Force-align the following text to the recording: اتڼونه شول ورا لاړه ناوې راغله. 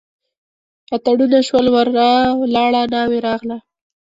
اتڼونه 0.93 1.39
شول 1.47 1.65
ورا 1.75 2.11
لاړه 2.53 2.81
ناوې 2.93 3.19
راغله. 3.27 3.57